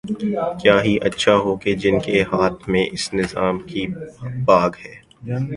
کیا 0.61 0.83
ہی 0.83 0.97
اچھا 1.01 1.35
ہو 1.35 1.55
کہ 1.55 1.73
جن 1.75 1.99
کے 1.99 2.21
ہاتھ 2.23 2.69
میں 2.69 2.85
اس 2.91 3.13
نظام 3.13 3.59
کی 3.59 3.85
باگ 4.45 4.69
ہے۔ 4.85 4.95